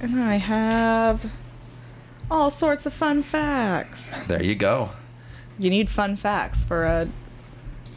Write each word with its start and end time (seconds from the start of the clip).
and 0.00 0.20
I 0.20 0.36
have 0.36 1.30
all 2.30 2.50
sorts 2.50 2.86
of 2.86 2.92
fun 2.94 3.22
facts. 3.22 4.10
There 4.26 4.42
you 4.42 4.54
go. 4.54 4.90
You 5.58 5.70
need 5.70 5.88
fun 5.90 6.16
facts 6.16 6.62
for 6.64 6.84
a 6.84 7.08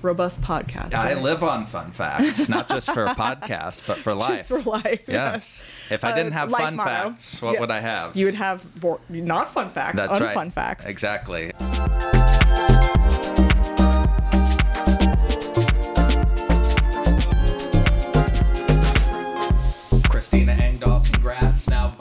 robust 0.01 0.41
podcast. 0.41 0.93
I 0.95 1.13
live 1.13 1.43
on 1.43 1.65
fun 1.67 1.91
facts, 1.91 2.49
not 2.49 2.67
just 2.69 2.89
for 2.91 3.03
a 3.05 3.13
podcast, 3.15 3.83
but 3.85 3.97
for 3.99 4.15
life. 4.15 4.47
Just 4.47 4.49
for 4.49 4.61
life. 4.61 5.03
Yes. 5.07 5.07
Yes. 5.07 5.63
If 5.91 6.03
I 6.03 6.13
didn't 6.15 6.33
Uh, 6.33 6.37
have 6.37 6.51
fun 6.51 6.75
motto. 6.75 6.89
facts, 7.11 7.41
what 7.41 7.53
Yeah. 7.53 7.59
would 7.59 7.71
I 7.71 7.81
have? 7.81 8.15
You 8.15 8.25
would 8.25 8.35
have 8.35 8.79
bo- 8.79 8.99
not 9.09 9.49
fun 9.51 9.69
facts, 9.69 9.97
That's 9.97 10.11
unfun 10.17 10.35
right. 10.35 10.53
facts. 10.53 10.87
Exactly. 10.87 11.51
Kristyna 20.09 20.59
Engdahl, 20.59 20.90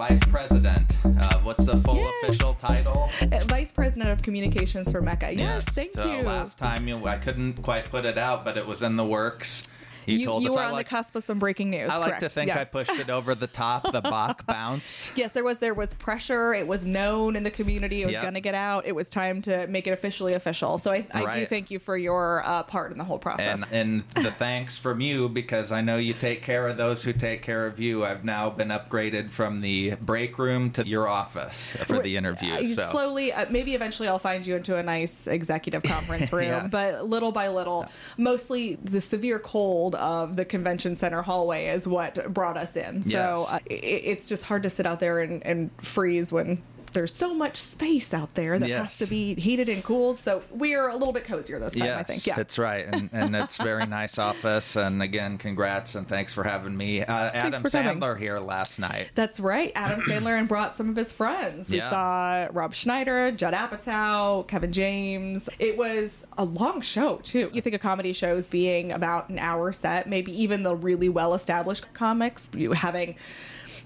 vice 0.08 0.24
president. 0.30 0.96
Uh, 1.04 1.40
what's 1.40 1.66
the 1.66 1.76
full 1.76 1.96
Yes. 1.96 2.14
official 2.22 2.54
title? 2.54 3.10
Uh, 3.20 3.38
Vice 3.44 3.70
President 3.70 4.08
of 4.08 4.22
Communications 4.22 4.90
for 4.90 5.02
MECA. 5.02 5.36
Yes, 5.36 5.62
thank 5.64 5.92
so 5.92 6.10
you. 6.10 6.22
Last 6.22 6.56
time 6.56 6.88
you, 6.88 7.06
I 7.06 7.18
couldn't 7.18 7.62
quite 7.62 7.90
put 7.90 8.06
it 8.06 8.16
out, 8.16 8.42
but 8.42 8.56
it 8.56 8.66
was 8.66 8.80
in 8.80 8.96
the 8.96 9.04
works. 9.04 9.68
You, 10.12 10.18
you 10.20 10.26
told 10.26 10.42
you 10.42 10.50
us 10.50 10.56
were 10.56 10.62
I 10.62 10.66
on 10.66 10.72
like, 10.72 10.86
the 10.86 10.90
cusp 10.96 11.14
of 11.16 11.24
some 11.24 11.38
breaking 11.38 11.70
news. 11.70 11.90
I 11.90 11.98
like 11.98 12.18
to 12.20 12.28
think 12.28 12.48
Yeah. 12.48 12.60
I 12.60 12.64
pushed 12.64 12.98
it 12.98 13.10
over 13.10 13.34
the 13.34 13.46
top, 13.46 13.90
the 13.92 14.00
Bach 14.00 14.46
bounce. 14.54 15.10
Yes, 15.14 15.32
there 15.32 15.44
was 15.44 15.58
there 15.58 15.74
was 15.74 15.94
pressure. 15.94 16.54
It 16.54 16.66
was 16.66 16.84
known 16.84 17.36
in 17.36 17.42
the 17.42 17.50
community. 17.50 18.02
It 18.02 18.06
was 18.06 18.12
Yep. 18.14 18.22
going 18.22 18.34
to 18.34 18.40
get 18.40 18.54
out. 18.54 18.86
It 18.86 18.94
was 18.94 19.08
time 19.10 19.42
to 19.42 19.66
make 19.68 19.86
it 19.86 19.90
officially 19.92 20.34
official. 20.34 20.78
So 20.78 20.92
I, 20.92 21.06
I 21.12 21.32
do 21.32 21.46
thank 21.46 21.70
you 21.70 21.78
for 21.78 21.96
your 21.96 22.42
uh, 22.46 22.62
part 22.64 22.92
in 22.92 22.98
the 22.98 23.04
whole 23.04 23.18
process. 23.18 23.62
And 23.70 24.04
and 24.16 24.24
the 24.24 24.30
thanks 24.30 24.78
from 24.78 25.00
you 25.00 25.28
because 25.28 25.72
I 25.72 25.80
know 25.80 25.96
you 25.96 26.12
take 26.14 26.42
care 26.42 26.66
of 26.68 26.76
those 26.76 27.02
who 27.04 27.12
take 27.12 27.42
care 27.42 27.66
of 27.66 27.78
you. 27.80 28.04
I've 28.04 28.24
now 28.24 28.50
been 28.50 28.68
upgraded 28.68 29.30
from 29.30 29.60
the 29.60 29.94
break 30.00 30.38
room 30.38 30.70
to 30.72 30.86
your 30.86 31.08
office 31.08 31.72
for 31.86 32.00
the 32.00 32.16
interview. 32.16 32.52
Uh, 32.54 32.66
So 32.66 32.82
Slowly, 32.82 33.32
uh, 33.32 33.46
maybe 33.50 33.74
eventually 33.74 34.08
I'll 34.08 34.18
find 34.18 34.46
you 34.46 34.56
into 34.56 34.76
a 34.76 34.82
nice 34.82 35.26
executive 35.26 35.82
conference 35.82 36.32
room, 36.38 36.44
Yeah. 36.44 36.66
but 36.66 37.06
little 37.06 37.32
by 37.32 37.48
little, 37.48 37.86
mostly 38.16 38.76
the 38.76 39.00
severe 39.00 39.38
cold 39.38 39.94
of 40.00 40.36
the 40.36 40.44
convention 40.44 40.96
center 40.96 41.22
hallway 41.22 41.66
is 41.68 41.86
what 41.86 42.32
brought 42.32 42.56
us 42.56 42.74
in. 42.76 43.02
So 43.02 43.10
Yes. 43.10 43.52
uh, 43.52 43.58
it, 43.66 43.74
it's 43.74 44.28
just 44.28 44.44
hard 44.44 44.62
to 44.64 44.70
sit 44.70 44.86
out 44.86 44.98
there 45.00 45.20
and, 45.20 45.44
and 45.46 45.70
freeze 45.78 46.32
when 46.32 46.62
there's 46.92 47.14
so 47.14 47.34
much 47.34 47.56
space 47.56 48.12
out 48.14 48.34
there 48.34 48.58
that 48.58 48.68
Yes. 48.68 48.80
has 48.82 48.98
to 48.98 49.06
be 49.06 49.34
heated 49.34 49.68
and 49.68 49.82
cooled. 49.84 50.20
So 50.20 50.42
we're 50.50 50.88
a 50.88 50.94
little 50.96 51.12
bit 51.12 51.24
cozier 51.24 51.58
this 51.58 51.74
time, 51.74 51.86
yes, 51.86 51.98
I 52.00 52.02
think. 52.04 52.26
Yeah. 52.26 52.36
that's 52.36 52.58
right, 52.58 52.86
and 52.86 53.10
and 53.12 53.34
it's 53.36 53.56
very 53.56 53.86
nice 53.86 54.18
office. 54.18 54.76
And 54.76 55.02
again, 55.02 55.38
congrats 55.38 55.94
and 55.94 56.06
thanks 56.08 56.32
for 56.34 56.44
having 56.44 56.76
me. 56.76 57.02
Uh, 57.02 57.30
Adam 57.32 57.60
for 57.60 57.70
coming. 57.70 58.00
Sandler 58.00 58.18
here 58.18 58.38
last 58.38 58.78
night. 58.78 59.10
That's 59.14 59.40
right. 59.40 59.72
Adam 59.74 60.00
Sandler 60.08 60.38
and 60.38 60.48
brought 60.48 60.74
some 60.76 60.88
of 60.88 60.96
his 60.96 61.12
friends. 61.12 61.70
We 61.70 61.78
Yeah. 61.78 61.90
saw 61.90 62.48
Rob 62.52 62.74
Schneider, 62.74 63.30
Judd 63.32 63.54
Apatow, 63.54 64.46
Kevin 64.46 64.72
James. 64.72 65.48
It 65.58 65.76
was 65.76 66.26
a 66.38 66.44
long 66.44 66.80
show 66.80 67.16
too. 67.22 67.50
You 67.52 67.60
think 67.60 67.74
of 67.74 67.80
comedy 67.80 68.12
shows 68.12 68.46
being 68.46 68.92
about 68.92 69.28
an 69.28 69.38
hour 69.38 69.72
set, 69.72 70.08
maybe 70.08 70.32
even 70.42 70.62
the 70.62 70.74
really 70.74 71.08
well-established 71.08 71.92
comics, 71.94 72.50
you 72.54 72.72
having 72.72 73.14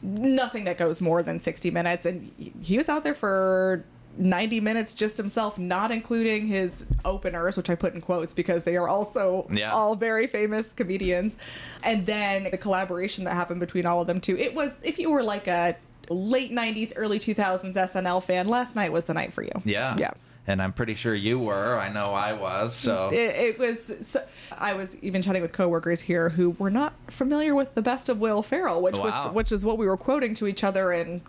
nothing 0.04 0.64
that 0.64 0.76
goes 0.78 1.00
more 1.00 1.22
than 1.22 1.38
60 1.38 1.70
minutes 1.70 2.04
and 2.04 2.30
he 2.62 2.76
was 2.76 2.88
out 2.88 3.02
there 3.04 3.14
for 3.14 3.84
90 4.16 4.60
minutes 4.60 4.94
just 4.94 5.16
himself 5.16 5.58
not 5.58 5.90
including 5.90 6.46
his 6.46 6.84
openers 7.04 7.56
which 7.56 7.68
i 7.70 7.74
put 7.74 7.94
in 7.94 8.00
quotes 8.00 8.32
because 8.34 8.62
they 8.64 8.76
are 8.76 8.86
also 8.86 9.48
Yeah. 9.50 9.72
all 9.72 9.96
very 9.96 10.26
famous 10.28 10.72
comedians. 10.72 11.36
And 11.82 12.06
then 12.06 12.48
the 12.50 12.58
collaboration 12.58 13.24
that 13.24 13.34
happened 13.34 13.60
between 13.60 13.86
all 13.86 14.00
of 14.00 14.06
them 14.06 14.20
too. 14.20 14.36
It 14.38 14.54
was 14.54 14.78
if 14.82 14.98
you 14.98 15.10
were 15.10 15.22
like 15.24 15.48
a 15.48 15.76
late 16.10 16.52
90s 16.52 16.92
early 16.96 17.18
2000s 17.18 17.74
snl 17.74 18.22
fan 18.22 18.46
last 18.46 18.76
night 18.76 18.92
was 18.92 19.04
the 19.06 19.14
night 19.14 19.32
for 19.32 19.42
you. 19.42 19.52
Yeah, 19.64 19.96
yeah 19.98 20.10
And 20.46 20.60
I'm 20.60 20.72
pretty 20.74 20.94
sure 20.94 21.14
you 21.14 21.38
were. 21.38 21.78
I 21.78 21.88
know 21.90 22.12
I 22.12 22.34
was. 22.34 22.74
So 22.74 23.08
it, 23.12 23.16
it 23.16 23.58
was 23.58 23.92
so, 24.02 24.22
i 24.58 24.72
was 24.74 24.96
even 24.98 25.22
chatting 25.22 25.42
with 25.42 25.52
coworkers 25.52 26.02
here 26.02 26.28
who 26.30 26.50
were 26.50 26.70
not 26.70 26.92
familiar 27.08 27.54
with 27.54 27.74
the 27.74 27.82
best 27.82 28.08
of 28.08 28.18
will 28.20 28.42
ferrell 28.42 28.80
which 28.82 28.96
Wow. 28.98 29.04
was 29.26 29.34
which 29.34 29.50
is 29.52 29.64
what 29.64 29.78
we 29.78 29.86
were 29.86 29.96
quoting 29.96 30.34
to 30.34 30.46
each 30.46 30.62
other 30.62 30.92
in 30.92 31.22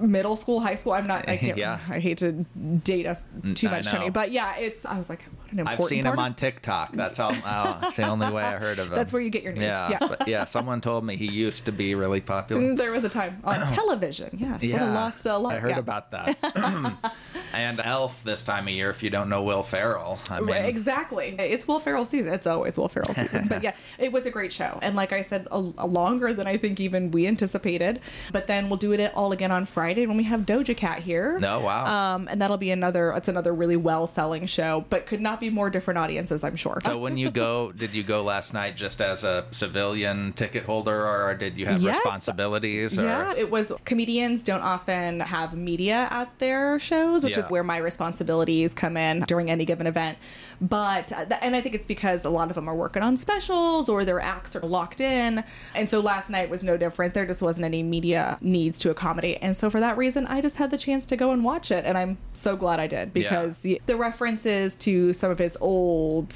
middle 0.00 0.36
school 0.36 0.60
high 0.60 0.74
school 0.74 0.92
i'm 0.92 1.06
not 1.06 1.28
i 1.28 1.36
can't 1.42 1.56
Yeah. 1.58 1.78
i 1.88 1.98
hate 1.98 2.18
to 2.18 2.32
date 2.32 3.06
us 3.06 3.26
too 3.54 3.68
much 3.68 3.86
tony 3.86 4.10
but 4.10 4.32
yeah 4.32 4.56
it's 4.56 4.84
i 4.84 4.96
was 4.98 5.08
like 5.08 5.22
what 5.24 5.52
an 5.52 5.58
important 5.60 5.80
I've 5.82 5.88
seen 5.88 6.06
him 6.06 6.18
on 6.18 6.34
TikTok. 6.34 6.92
That's 6.92 7.20
all. 7.20 7.32
Oh, 7.44 7.78
that's 7.82 7.96
the 7.96 8.08
only 8.08 8.30
way 8.30 8.42
I 8.42 8.52
heard 8.56 8.78
of 8.78 8.88
him. 8.88 8.94
That's 8.94 9.12
where 9.12 9.20
you 9.20 9.28
get 9.30 9.42
your 9.42 9.52
news. 9.52 9.64
Yeah, 9.64 9.88
Yeah. 9.90 9.98
but 10.08 10.26
yeah. 10.28 10.44
Someone 10.46 10.80
told 10.80 11.04
me 11.04 11.16
he 11.16 11.26
used 11.30 11.66
to 11.66 11.72
be 11.72 11.94
really 11.94 12.20
popular. 12.22 12.62
Mm, 12.62 12.76
There 12.78 12.90
was 12.92 13.04
a 13.04 13.08
time 13.10 13.40
on 13.44 13.66
television. 13.66 14.36
Yes, 14.40 14.66
have 14.68 14.94
lost 14.94 15.26
a 15.26 15.36
lot. 15.36 15.52
I 15.54 15.58
heard 15.58 15.70
yeah. 15.72 15.78
about 15.78 16.10
that. 16.12 16.38
and 17.52 17.80
Elf 17.80 18.22
this 18.24 18.42
time 18.42 18.66
of 18.68 18.74
year, 18.74 18.88
if 18.90 19.02
you 19.02 19.10
don't 19.10 19.28
know 19.28 19.42
Will 19.42 19.62
Ferrell, 19.62 20.18
I 20.30 20.40
mean, 20.40 20.48
Right, 20.48 20.64
exactly. 20.64 21.34
It's 21.38 21.68
Will 21.68 21.80
Ferrell 21.80 22.04
season. 22.04 22.32
It's 22.32 22.46
always 22.46 22.78
Will 22.78 22.88
Ferrell 22.88 23.12
season. 23.14 23.46
but 23.48 23.62
yeah, 23.62 23.74
it 23.98 24.10
was 24.12 24.24
a 24.26 24.30
great 24.30 24.52
show. 24.52 24.78
And 24.82 24.96
like 24.96 25.12
I 25.12 25.22
said, 25.22 25.46
a, 25.50 25.56
a 25.78 25.86
longer 25.86 26.32
than 26.32 26.46
I 26.46 26.56
think 26.56 26.80
even 26.80 27.10
we 27.10 27.26
anticipated. 27.26 28.00
But 28.32 28.46
then 28.46 28.68
we'll 28.70 28.78
do 28.78 28.92
it 28.92 29.12
all 29.14 29.32
again 29.32 29.50
on 29.50 29.61
Friday 29.66 30.06
when 30.06 30.16
we 30.16 30.24
have 30.24 30.42
Doja 30.42 30.76
Cat 30.76 31.00
here. 31.00 31.38
No, 31.38 31.60
wow. 31.60 32.14
Um, 32.14 32.28
and 32.30 32.40
that'll 32.40 32.56
be 32.58 32.70
another. 32.70 33.12
It's 33.12 33.28
another 33.28 33.54
really 33.54 33.76
well 33.76 34.06
selling 34.06 34.46
show, 34.46 34.84
but 34.90 35.06
could 35.06 35.20
not 35.20 35.40
be 35.40 35.50
more 35.50 35.70
different 35.70 35.98
audiences. 35.98 36.44
I'm 36.44 36.56
sure. 36.56 36.78
so 36.84 36.98
when 36.98 37.16
you 37.16 37.30
go, 37.30 37.72
did 37.76 37.92
you 37.94 38.02
go 38.02 38.22
last 38.22 38.52
night 38.54 38.76
just 38.76 39.00
as 39.00 39.24
a 39.24 39.46
civilian 39.50 40.32
ticket 40.34 40.64
holder, 40.64 41.06
or 41.06 41.34
did 41.34 41.56
you 41.56 41.66
have 41.66 41.80
Yes. 41.82 41.96
responsibilities? 41.96 42.98
Or? 42.98 43.04
Yeah, 43.04 43.34
it 43.34 43.50
was 43.50 43.72
comedians 43.84 44.42
don't 44.42 44.62
often 44.62 45.20
have 45.20 45.54
media 45.54 46.08
at 46.10 46.38
their 46.38 46.78
shows, 46.78 47.24
which 47.24 47.36
Yeah. 47.36 47.44
is 47.44 47.50
where 47.50 47.64
my 47.64 47.76
responsibilities 47.78 48.74
come 48.74 48.96
in 48.96 49.20
during 49.26 49.50
any 49.50 49.64
given 49.64 49.86
event. 49.86 50.18
But 50.60 51.12
uh, 51.12 51.26
and 51.40 51.56
I 51.56 51.60
think 51.60 51.74
it's 51.74 51.86
because 51.86 52.24
a 52.24 52.30
lot 52.30 52.48
of 52.48 52.54
them 52.54 52.68
are 52.68 52.74
working 52.74 53.02
on 53.02 53.16
specials 53.16 53.88
or 53.88 54.04
their 54.04 54.20
acts 54.20 54.54
are 54.54 54.60
locked 54.60 55.00
in. 55.00 55.42
And 55.74 55.90
so 55.90 56.00
last 56.00 56.30
night 56.30 56.50
was 56.50 56.62
no 56.62 56.76
different. 56.76 57.14
There 57.14 57.26
just 57.26 57.42
wasn't 57.42 57.64
any 57.64 57.82
media 57.82 58.38
needs 58.40 58.78
to 58.80 58.90
accommodate. 58.90 59.38
And 59.42 59.51
so 59.56 59.68
for 59.70 59.80
that 59.80 59.96
reason, 59.96 60.26
I 60.26 60.40
just 60.40 60.56
had 60.56 60.70
the 60.70 60.78
chance 60.78 61.06
to 61.06 61.16
go 61.16 61.32
and 61.32 61.44
watch 61.44 61.70
it 61.70 61.84
and 61.84 61.96
I'm 61.98 62.18
so 62.32 62.56
glad 62.56 62.80
I 62.80 62.86
did 62.86 63.12
because 63.12 63.58
the 63.58 63.80
the 63.86 63.96
references 63.96 64.74
to 64.76 65.12
some 65.12 65.30
of 65.30 65.38
his 65.38 65.56
old 65.60 66.34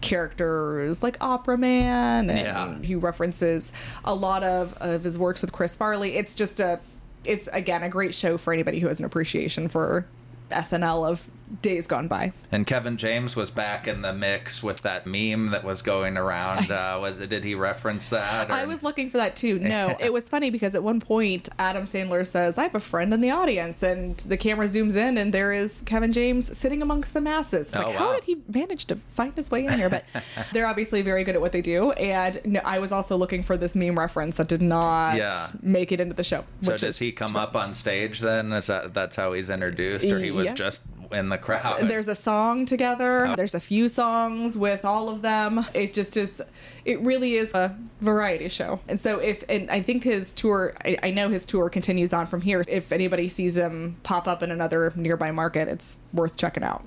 characters 0.00 1.02
like 1.02 1.16
Opera 1.20 1.58
Man 1.58 2.30
and 2.30 2.38
Yeah. 2.38 2.78
he 2.86 2.94
references 2.94 3.72
a 4.04 4.14
lot 4.14 4.42
of, 4.44 4.74
of 4.74 5.04
his 5.04 5.18
works 5.18 5.42
with 5.42 5.52
Chris 5.52 5.74
Farley. 5.76 6.16
It's 6.16 6.34
just 6.34 6.60
a 6.60 6.80
it's 7.24 7.48
again 7.52 7.82
a 7.82 7.88
great 7.88 8.14
show 8.14 8.38
for 8.38 8.52
anybody 8.52 8.78
who 8.78 8.86
has 8.88 8.98
an 9.00 9.04
appreciation 9.04 9.68
for 9.68 10.06
SNL 10.50 11.08
of 11.08 11.28
days 11.62 11.86
gone 11.86 12.08
by. 12.08 12.32
And 12.50 12.66
Kevin 12.66 12.96
James 12.96 13.36
was 13.36 13.52
back 13.52 13.86
in 13.86 14.02
the 14.02 14.12
mix 14.12 14.64
with 14.64 14.80
that 14.80 15.06
meme 15.06 15.50
that 15.50 15.62
was 15.62 15.80
going 15.80 16.16
around. 16.16 16.70
Uh, 16.76 16.98
was 17.00 17.18
did 17.26 17.44
he 17.44 17.54
reference 17.54 18.10
that? 18.10 18.50
or- 18.50 18.52
I 18.54 18.64
was 18.66 18.82
looking 18.82 19.08
for 19.10 19.18
that 19.18 19.36
too. 19.36 19.58
No, 19.66 19.96
it 20.00 20.12
was 20.12 20.28
funny 20.28 20.50
because 20.50 20.74
at 20.74 20.82
one 20.82 21.00
point 21.00 21.48
Adam 21.58 21.84
Sandler 21.84 22.26
says, 22.26 22.58
"I 22.58 22.64
have 22.64 22.74
a 22.74 22.80
friend 22.80 23.14
in 23.14 23.20
the 23.20 23.30
audience," 23.30 23.82
and 23.82 24.16
the 24.18 24.36
camera 24.36 24.66
zooms 24.66 24.96
in, 24.96 25.16
and 25.16 25.32
there 25.32 25.52
is 25.52 25.82
Kevin 25.86 26.12
James 26.12 26.56
sitting 26.56 26.82
amongst 26.82 27.14
the 27.14 27.20
masses. 27.20 27.68
It's 27.68 27.76
Oh, 27.76 27.82
like, 27.82 27.96
how 27.96 28.14
did 28.14 28.24
he 28.24 28.36
manage 28.52 28.84
to 28.86 28.96
find 28.96 29.34
his 29.36 29.50
way 29.50 29.64
in 29.66 29.72
here? 29.74 29.88
But 29.88 30.04
they're 30.52 30.66
obviously 30.66 31.02
very 31.02 31.22
good 31.24 31.34
at 31.36 31.40
what 31.40 31.52
they 31.52 31.62
do. 31.62 31.92
And 31.92 32.38
no, 32.44 32.60
I 32.64 32.78
was 32.80 32.90
also 32.92 33.16
looking 33.16 33.42
for 33.44 33.56
this 33.56 33.74
meme 33.76 33.98
reference 33.98 34.36
that 34.38 34.48
did 34.48 34.62
not 34.62 35.16
Yeah. 35.16 35.50
make 35.62 35.92
it 35.92 36.00
into 36.00 36.14
the 36.14 36.24
show. 36.24 36.44
So 36.62 36.76
does 36.76 36.98
he 36.98 37.12
come 37.12 37.36
up 37.36 37.54
on 37.56 37.74
stage 37.74 38.20
then? 38.20 38.52
Is 38.52 38.66
that 38.66 38.92
that's 38.94 39.14
how 39.16 39.32
he's 39.32 39.48
introduced, 39.50 40.06
or 40.06 40.18
he 40.18 40.30
was 40.36 40.46
Yeah. 40.46 40.54
just 40.54 40.82
in 41.12 41.28
the 41.28 41.38
crowd? 41.38 41.88
There's 41.88 42.08
a 42.08 42.14
song 42.14 42.66
together. 42.66 43.26
Oh. 43.26 43.36
There's 43.36 43.54
a 43.54 43.60
few 43.60 43.88
songs 43.88 44.56
with 44.58 44.84
all 44.84 45.08
of 45.08 45.22
them. 45.22 45.64
It 45.74 45.92
just 45.92 46.16
is. 46.16 46.42
It 46.84 47.00
really 47.00 47.34
is 47.34 47.54
a 47.54 47.76
variety 48.00 48.48
show. 48.48 48.80
And 48.88 49.00
so 49.00 49.18
if 49.18 49.42
and 49.48 49.70
I 49.70 49.80
think 49.82 50.04
his 50.04 50.32
tour. 50.34 50.74
I, 50.84 50.98
I 51.04 51.10
know 51.10 51.28
his 51.28 51.44
tour 51.44 51.68
continues 51.70 52.12
on 52.12 52.26
from 52.26 52.40
here. 52.42 52.64
If 52.68 52.92
anybody 52.92 53.28
sees 53.28 53.56
him 53.56 53.96
pop 54.02 54.26
up 54.28 54.42
in 54.42 54.50
another 54.50 54.92
nearby 54.96 55.30
market, 55.30 55.68
it's 55.68 55.96
worth 56.12 56.36
checking 56.36 56.62
out. 56.62 56.84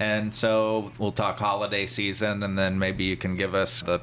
And 0.00 0.34
so 0.34 0.90
we'll 0.98 1.12
talk 1.12 1.38
holiday 1.38 1.86
season, 1.86 2.42
and 2.42 2.58
then 2.58 2.78
maybe 2.78 3.04
you 3.04 3.16
can 3.16 3.36
give 3.36 3.54
us 3.54 3.82
the 3.82 4.00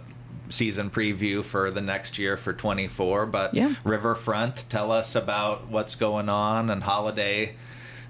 season 0.47 0.89
preview 0.89 1.44
for 1.44 1.69
the 1.71 1.81
next 1.81 2.18
year 2.18 2.38
for 2.38 2.53
24. 2.53 3.25
But 3.25 3.53
Yeah. 3.53 3.75
Riverfront, 3.83 4.65
tell 4.69 4.92
us 4.92 5.13
about 5.15 5.68
what's 5.68 5.95
going 5.95 6.30
on 6.30 6.69
and 6.69 6.83
holiday 6.83 7.56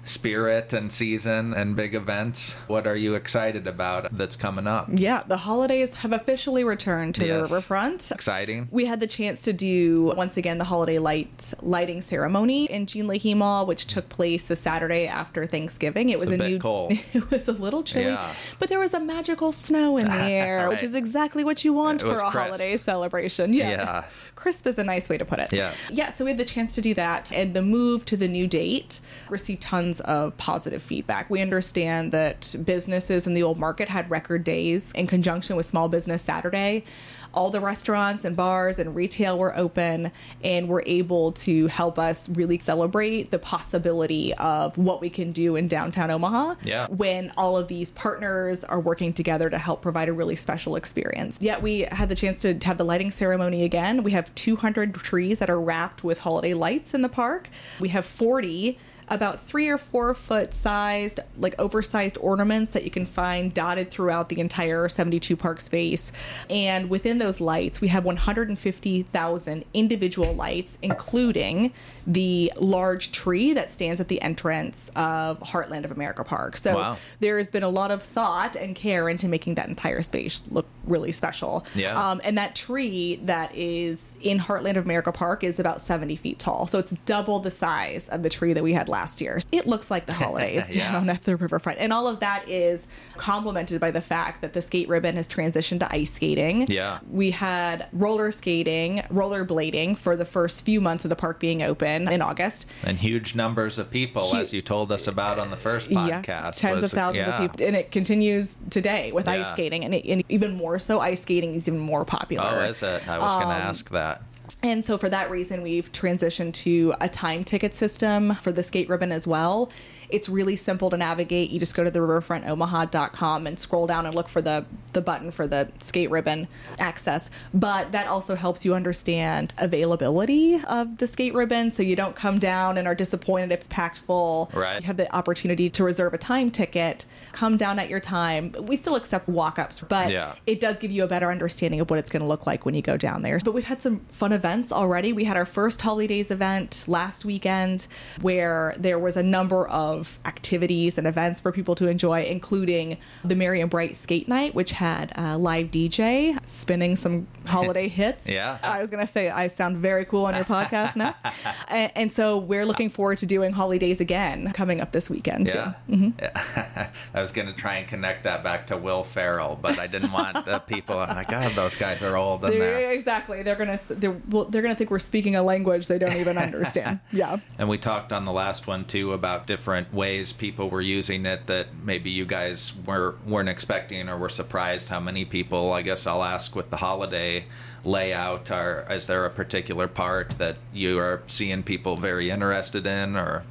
spirit 0.04 0.72
and 0.72 0.92
season 0.92 1.54
and 1.54 1.76
big 1.76 1.94
events. 1.94 2.52
What 2.66 2.86
are 2.86 2.96
you 2.96 3.14
excited 3.14 3.66
about 3.66 4.12
that's 4.12 4.36
coming 4.36 4.66
up? 4.66 4.88
Yeah, 4.92 5.22
the 5.26 5.38
holidays 5.38 5.94
have 5.94 6.12
officially 6.12 6.64
returned 6.64 7.14
to 7.16 7.26
the 7.26 7.42
riverfront. 7.42 8.10
Exciting. 8.10 8.68
We 8.70 8.86
had 8.86 9.00
the 9.00 9.06
chance 9.06 9.42
to 9.42 9.52
do 9.52 10.12
once 10.16 10.36
again 10.36 10.58
the 10.58 10.64
holiday 10.64 10.98
light 10.98 11.52
lighting 11.60 12.02
ceremony 12.02 12.64
in 12.66 12.86
Jean 12.86 13.06
Leahy 13.06 13.34
Mall, 13.34 13.66
which 13.66 13.86
took 13.86 14.08
place 14.08 14.46
the 14.48 14.56
Saturday 14.56 15.06
after 15.06 15.46
Thanksgiving. 15.46 16.08
It 16.08 16.18
was 16.18 16.30
a 16.30 16.34
a, 16.34 16.38
bit 16.38 16.48
new. 16.50 16.58
cold. 16.58 16.92
It 17.12 17.30
was 17.30 17.48
a 17.48 17.52
little 17.52 17.82
chilly, 17.82 18.06
Yeah. 18.06 18.32
but 18.58 18.68
there 18.68 18.78
was 18.78 18.94
a 18.94 19.00
magical 19.00 19.52
snow 19.52 19.96
in 19.96 20.06
the 20.10 20.24
air, 20.24 20.68
which 20.68 20.82
is 20.82 20.94
exactly 20.94 21.44
what 21.44 21.64
you 21.64 21.72
want 21.72 22.00
for 22.00 22.12
a 22.12 22.30
crisp. 22.30 22.32
holiday 22.36 22.76
celebration. 22.76 23.52
Yeah. 23.52 23.70
Yeah. 23.70 24.04
crisp 24.36 24.66
is 24.66 24.78
a 24.78 24.84
nice 24.84 25.08
way 25.08 25.18
to 25.18 25.24
put 25.24 25.38
it. 25.38 25.52
Yes. 25.52 25.90
Yeah. 25.92 26.10
So 26.10 26.24
we 26.24 26.30
had 26.30 26.38
the 26.38 26.44
chance 26.44 26.74
to 26.76 26.80
do 26.80 26.94
that, 26.94 27.32
and 27.32 27.54
the 27.54 27.62
move 27.62 28.04
to 28.06 28.16
the 28.16 28.28
new 28.28 28.46
date 28.46 29.00
received 29.28 29.62
tons 29.62 29.89
of 29.98 30.36
positive 30.36 30.80
feedback. 30.82 31.28
We 31.28 31.40
understand 31.40 32.12
that 32.12 32.54
businesses 32.64 33.26
in 33.26 33.34
the 33.34 33.42
old 33.42 33.58
market 33.58 33.88
had 33.88 34.08
record 34.08 34.44
days 34.44 34.92
in 34.92 35.08
conjunction 35.08 35.56
with 35.56 35.66
Small 35.66 35.88
Business 35.88 36.22
Saturday. 36.22 36.84
All 37.32 37.50
the 37.50 37.60
restaurants 37.60 38.24
and 38.24 38.36
bars 38.36 38.78
and 38.80 38.94
retail 38.94 39.38
were 39.38 39.56
open 39.56 40.10
and 40.42 40.68
were 40.68 40.82
able 40.84 41.30
to 41.32 41.68
help 41.68 41.96
us 41.98 42.28
really 42.28 42.58
celebrate 42.58 43.30
the 43.30 43.38
possibility 43.38 44.34
of 44.34 44.76
what 44.76 45.00
we 45.00 45.08
can 45.10 45.30
do 45.30 45.54
in 45.54 45.68
downtown 45.68 46.10
Omaha 46.10 46.56
Yeah. 46.64 46.88
when 46.88 47.32
all 47.36 47.56
of 47.56 47.68
these 47.68 47.92
partners 47.92 48.64
are 48.64 48.80
working 48.80 49.12
together 49.12 49.48
to 49.48 49.58
help 49.58 49.80
provide 49.80 50.08
a 50.08 50.12
really 50.12 50.34
special 50.34 50.74
experience. 50.74 51.38
Yet 51.40 51.62
we 51.62 51.86
had 51.92 52.08
the 52.08 52.16
chance 52.16 52.38
to 52.40 52.58
have 52.64 52.78
the 52.78 52.84
lighting 52.84 53.12
ceremony 53.12 53.62
again. 53.62 54.02
We 54.02 54.10
have 54.10 54.34
200 54.34 54.92
trees 54.94 55.38
that 55.38 55.48
are 55.48 55.60
wrapped 55.60 56.02
with 56.02 56.20
holiday 56.20 56.54
lights 56.54 56.94
in 56.94 57.02
the 57.02 57.08
park. 57.08 57.48
We 57.78 57.90
have 57.90 58.04
40 58.04 58.76
about 59.10 59.40
three 59.40 59.68
or 59.68 59.76
four 59.76 60.14
foot 60.14 60.54
sized, 60.54 61.20
like 61.36 61.54
oversized 61.58 62.16
ornaments 62.20 62.72
that 62.72 62.84
you 62.84 62.90
can 62.90 63.04
find 63.04 63.52
dotted 63.52 63.90
throughout 63.90 64.28
the 64.28 64.38
entire 64.40 64.88
72 64.88 65.36
park 65.36 65.60
space. 65.60 66.12
And 66.48 66.88
within 66.88 67.18
those 67.18 67.40
lights, 67.40 67.80
we 67.80 67.88
have 67.88 68.04
150,000 68.04 69.64
individual 69.74 70.32
lights, 70.34 70.78
including 70.82 71.72
the 72.06 72.52
large 72.56 73.12
tree 73.12 73.52
that 73.52 73.70
stands 73.70 74.00
at 74.00 74.08
the 74.08 74.22
entrance 74.22 74.90
of 74.96 75.40
Heartland 75.40 75.84
of 75.84 75.90
America 75.90 76.24
Park. 76.24 76.56
So 76.56 76.76
Wow. 76.76 76.96
there 77.18 77.36
has 77.36 77.48
been 77.50 77.62
a 77.62 77.68
lot 77.68 77.90
of 77.90 78.02
thought 78.02 78.54
and 78.56 78.74
care 78.76 79.08
into 79.08 79.26
making 79.28 79.54
that 79.56 79.68
entire 79.68 80.02
space 80.02 80.42
look 80.50 80.66
really 80.84 81.12
special. 81.12 81.64
Yeah. 81.74 82.10
Um, 82.10 82.20
and 82.24 82.38
that 82.38 82.54
tree 82.54 83.16
that 83.24 83.54
is 83.54 84.16
in 84.20 84.38
Heartland 84.38 84.76
of 84.76 84.84
America 84.84 85.12
Park 85.12 85.42
is 85.44 85.58
about 85.58 85.80
70 85.80 86.16
feet 86.16 86.38
tall. 86.38 86.66
So 86.66 86.78
it's 86.78 86.92
double 87.06 87.40
the 87.40 87.50
size 87.50 88.08
of 88.08 88.22
the 88.22 88.30
tree 88.30 88.52
that 88.52 88.62
we 88.62 88.72
had 88.72 88.88
last 88.88 88.99
year. 89.20 89.38
It 89.52 89.66
looks 89.66 89.90
like 89.90 90.06
the 90.06 90.12
holidays 90.12 90.76
Yeah. 90.76 90.92
down 90.92 91.08
at 91.10 91.22
the 91.24 91.36
riverfront. 91.36 91.78
And 91.78 91.92
all 91.92 92.06
of 92.06 92.20
that 92.20 92.48
is 92.48 92.86
complemented 93.16 93.80
by 93.80 93.90
the 93.90 94.00
fact 94.00 94.40
that 94.40 94.52
the 94.52 94.62
skate 94.62 94.88
ribbon 94.88 95.16
has 95.16 95.26
transitioned 95.28 95.80
to 95.80 95.92
ice 95.92 96.12
skating. 96.12 96.66
Yeah. 96.68 96.98
We 97.10 97.30
had 97.30 97.86
roller 97.92 98.32
skating, 98.32 99.02
roller 99.10 99.44
blading 99.44 99.96
for 99.98 100.16
the 100.16 100.24
first 100.24 100.64
few 100.64 100.80
months 100.80 101.04
of 101.04 101.10
the 101.10 101.16
park 101.16 101.38
being 101.40 101.62
open 101.62 102.08
in 102.08 102.20
August. 102.22 102.66
And 102.82 102.98
huge 102.98 103.34
numbers 103.34 103.78
of 103.78 103.90
people, 103.90 104.34
as 104.36 104.52
you 104.52 104.62
told 104.62 104.90
us 104.92 105.06
about 105.06 105.38
on 105.38 105.50
the 105.50 105.56
first 105.56 105.90
podcast. 105.90 106.26
Yeah, 106.28 106.50
tens 106.54 106.82
was- 106.82 106.92
of 106.92 106.96
thousands 106.96 107.26
yeah. 107.26 107.34
of 107.42 107.50
people, 107.52 107.66
and 107.66 107.76
it 107.76 107.90
continues 107.90 108.56
today 108.70 109.12
with 109.12 109.28
ice 109.28 109.50
skating, 109.52 109.84
and, 109.84 109.94
it, 109.94 110.04
and 110.06 110.24
even 110.28 110.54
more 110.56 110.78
so, 110.78 111.00
ice 111.00 111.22
skating 111.22 111.54
is 111.54 111.68
even 111.68 111.80
more 111.80 112.04
popular. 112.04 112.44
Oh, 112.64 112.64
is 112.68 112.82
it? 112.82 113.08
I 113.08 113.18
was 113.18 113.32
going 113.34 113.48
to 113.48 113.54
Um, 113.54 113.62
ask 113.62 113.90
that. 113.90 114.22
And 114.62 114.84
so, 114.84 114.98
for 114.98 115.08
that 115.08 115.30
reason, 115.30 115.62
we've 115.62 115.90
transitioned 115.90 116.52
to 116.54 116.94
a 117.00 117.08
time 117.08 117.44
ticket 117.44 117.74
system 117.74 118.34
for 118.36 118.52
the 118.52 118.62
skate 118.62 118.88
ribbon 118.88 119.10
as 119.10 119.26
well. 119.26 119.70
It's 120.12 120.28
really 120.28 120.56
simple 120.56 120.90
to 120.90 120.96
navigate. 120.96 121.50
You 121.50 121.58
just 121.58 121.74
go 121.74 121.84
to 121.84 121.90
the 121.90 122.00
riverfrontomaha.com 122.00 123.46
and 123.46 123.58
scroll 123.58 123.86
down 123.86 124.06
and 124.06 124.14
look 124.14 124.28
for 124.28 124.42
the, 124.42 124.64
the 124.92 125.00
button 125.00 125.30
for 125.30 125.46
the 125.46 125.70
skate 125.80 126.10
ribbon 126.10 126.48
access. 126.78 127.30
But 127.54 127.92
that 127.92 128.06
also 128.06 128.34
helps 128.34 128.64
you 128.64 128.74
understand 128.74 129.54
availability 129.58 130.60
of 130.64 130.98
the 130.98 131.06
skate 131.06 131.34
ribbon 131.34 131.72
so 131.72 131.82
you 131.82 131.96
don't 131.96 132.16
come 132.16 132.38
down 132.38 132.78
and 132.78 132.86
are 132.86 132.94
disappointed 132.94 133.52
if 133.52 133.60
it's 133.60 133.66
packed 133.68 133.98
full. 133.98 134.50
Right. 134.54 134.80
You 134.80 134.86
have 134.86 134.96
the 134.96 135.14
opportunity 135.14 135.68
to 135.70 135.84
reserve 135.84 136.14
a 136.14 136.18
time 136.18 136.50
ticket, 136.50 137.04
come 137.32 137.56
down 137.56 137.78
at 137.78 137.88
your 137.88 138.00
time. 138.00 138.54
We 138.60 138.76
still 138.76 138.96
accept 138.96 139.28
walk 139.28 139.58
ups, 139.58 139.80
but 139.80 140.10
Yeah. 140.10 140.34
it 140.46 140.60
does 140.60 140.78
give 140.78 140.90
you 140.90 141.04
a 141.04 141.06
better 141.06 141.30
understanding 141.30 141.80
of 141.80 141.90
what 141.90 141.98
it's 141.98 142.10
going 142.10 142.22
to 142.22 142.28
look 142.28 142.46
like 142.46 142.64
when 142.64 142.74
you 142.74 142.82
go 142.82 142.96
down 142.96 143.22
there. 143.22 143.38
But 143.44 143.52
we've 143.54 143.64
had 143.64 143.82
some 143.82 144.00
fun 144.06 144.32
events 144.32 144.72
already. 144.72 145.12
We 145.12 145.24
had 145.24 145.36
our 145.36 145.44
first 145.46 145.82
Holly 145.82 146.06
Days 146.06 146.30
event 146.30 146.84
last 146.88 147.24
weekend 147.24 147.86
where 148.20 148.74
there 148.78 148.98
was 148.98 149.16
a 149.16 149.22
number 149.22 149.68
of 150.00 150.18
activities 150.24 150.98
and 150.98 151.06
events 151.06 151.40
for 151.40 151.52
people 151.52 151.74
to 151.76 151.86
enjoy, 151.86 152.22
including 152.22 152.96
the 153.24 153.36
Merry 153.36 153.60
and 153.60 153.70
Bright 153.70 153.96
Skate 153.96 154.26
Night, 154.28 154.54
which 154.54 154.72
had 154.72 155.12
a 155.14 155.38
live 155.38 155.70
DJ 155.70 156.36
spinning 156.48 156.96
some 156.96 157.26
holiday 157.46 157.88
hits. 157.88 158.28
Yeah. 158.28 158.58
I 158.62 158.80
was 158.80 158.90
going 158.90 159.04
to 159.04 159.10
say, 159.10 159.28
I 159.30 159.46
sound 159.48 159.76
very 159.76 160.04
cool 160.04 160.24
on 160.26 160.34
your 160.34 160.44
podcast 160.44 160.96
now. 160.96 161.14
and, 161.68 161.92
and 161.94 162.12
so 162.12 162.38
we're 162.38 162.64
looking 162.66 162.90
forward 162.90 163.18
to 163.18 163.26
doing 163.26 163.52
Holly 163.52 163.78
Days 163.78 164.00
again 164.00 164.52
coming 164.52 164.80
up 164.80 164.92
this 164.92 165.08
weekend, 165.10 165.46
Yeah. 165.48 165.74
too. 165.86 165.96
Mm-hmm. 165.96 166.18
yeah. 166.18 166.90
I 167.14 167.22
was 167.22 167.30
going 167.30 167.46
to 167.48 167.54
try 167.54 167.76
and 167.76 167.86
connect 167.88 168.24
that 168.24 168.42
back 168.42 168.66
to 168.68 168.76
Will 168.76 169.04
Ferrell, 169.04 169.58
but 169.60 169.78
I 169.78 169.86
didn't 169.86 170.12
want 170.12 170.44
the 170.46 170.58
people. 170.60 170.98
I'm 170.98 171.14
like, 171.14 171.28
God, 171.28 171.52
those 171.52 171.76
guys 171.76 172.02
are 172.02 172.16
old. 172.16 172.44
And, 172.44 172.54
They're, 172.54 172.92
exactly. 172.92 173.42
They're 173.42 173.56
gonna 173.56 173.78
they're 173.88 174.16
well, 174.28 174.44
they're 174.44 174.62
gonna 174.62 174.74
think 174.74 174.90
we're 174.90 174.98
speaking 174.98 175.36
a 175.36 175.42
language 175.42 175.86
they 175.86 175.98
don't 175.98 176.16
even 176.16 176.38
understand. 176.38 177.00
yeah. 177.12 177.38
and 177.58 177.68
we 177.68 177.78
talked 177.78 178.12
on 178.12 178.24
the 178.24 178.32
last 178.32 178.66
one 178.66 178.84
too 178.84 179.12
about 179.12 179.46
different 179.46 179.89
ways 179.92 180.32
people 180.32 180.70
were 180.70 180.80
using 180.80 181.26
it 181.26 181.46
that 181.46 181.66
maybe 181.84 182.10
you 182.10 182.24
guys 182.24 182.72
were 182.86 183.16
weren't 183.26 183.48
expecting 183.48 184.08
or 184.08 184.16
were 184.16 184.28
surprised 184.28 184.88
how 184.88 185.00
many 185.00 185.24
people. 185.24 185.72
I 185.72 185.82
guess 185.82 186.06
I'll 186.06 186.22
ask 186.22 186.54
with 186.54 186.70
the 186.70 186.76
holiday 186.76 187.44
layout. 187.84 188.50
Are 188.50 188.86
is 188.90 189.06
there 189.06 189.24
a 189.24 189.30
particular 189.30 189.88
part 189.88 190.38
that 190.38 190.56
you 190.72 190.98
are 190.98 191.22
seeing 191.26 191.62
people 191.62 191.96
very 191.96 192.30
interested 192.30 192.86
in, 192.86 193.16
or 193.16 193.44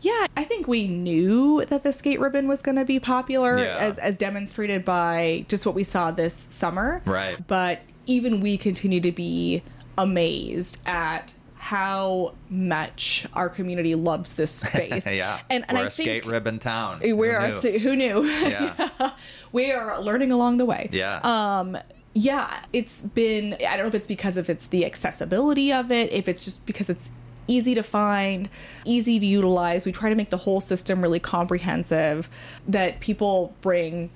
Yeah, 0.00 0.26
I 0.36 0.44
think 0.44 0.68
we 0.68 0.86
knew 0.86 1.64
that 1.64 1.82
the 1.82 1.92
skate 1.92 2.20
ribbon 2.20 2.46
was 2.46 2.62
going 2.62 2.76
to 2.76 2.84
be 2.84 3.00
popular 3.00 3.58
Yeah. 3.58 3.76
as 3.78 3.98
as 3.98 4.16
demonstrated 4.16 4.84
by 4.84 5.44
just 5.48 5.66
what 5.66 5.74
we 5.74 5.82
saw 5.82 6.10
this 6.12 6.46
summer. 6.50 7.00
Right. 7.06 7.36
But 7.46 7.80
even 8.06 8.40
we 8.40 8.56
continue 8.56 9.00
to 9.00 9.12
be 9.12 9.62
amazed 9.98 10.78
at 10.86 11.34
how 11.68 12.32
much 12.48 13.26
our 13.34 13.50
community 13.50 13.94
loves 13.94 14.32
this 14.32 14.50
space. 14.64 15.06
yeah, 15.06 15.40
And 15.50 15.66
and 15.68 15.76
we're 15.76 15.84
I 15.84 15.86
a 15.88 15.90
think 15.90 16.06
skate 16.06 16.26
ribbon 16.26 16.58
town. 16.58 17.00
we 17.02 17.10
Who 17.10 17.22
are 17.24 17.46
knew? 17.62 17.78
who 17.78 17.94
knew? 17.94 18.24
Yeah. 18.24 19.10
we 19.52 19.70
are 19.70 20.00
learning 20.00 20.32
along 20.32 20.56
the 20.56 20.64
way. 20.64 20.88
Yeah. 20.92 21.20
Um, 21.22 21.76
yeah, 22.14 22.60
it's 22.72 23.02
been, 23.02 23.52
I 23.54 23.76
don't 23.76 23.80
know 23.80 23.86
if 23.88 23.94
it's 23.94 24.06
because 24.06 24.38
if 24.38 24.48
it's 24.48 24.68
the 24.68 24.86
accessibility 24.86 25.70
of 25.70 25.92
it, 25.92 26.10
if 26.10 26.26
it's 26.26 26.42
just 26.46 26.64
because 26.64 26.88
it's 26.88 27.10
easy 27.46 27.74
to 27.74 27.82
find, 27.82 28.48
easy 28.86 29.20
to 29.20 29.26
utilize. 29.26 29.84
We 29.84 29.92
try 29.92 30.08
to 30.08 30.16
make 30.16 30.30
the 30.30 30.38
whole 30.38 30.62
system 30.62 31.02
really 31.02 31.20
comprehensive 31.20 32.30
that 32.66 33.00
people 33.00 33.54
bring 33.60 34.08